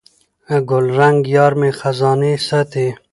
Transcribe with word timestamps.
ګلرنګه 0.69 1.29
یارمي 1.35 1.71
خزانې 1.79 2.33
ساتي 2.47 2.87